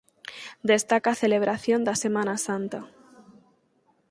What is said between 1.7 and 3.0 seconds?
da Semana Santa.